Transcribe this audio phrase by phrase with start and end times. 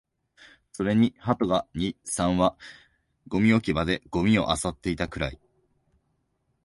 [0.73, 2.57] それに鳩が二、三羽、
[3.27, 5.39] ゴミ置き場でゴミを漁っていたくらい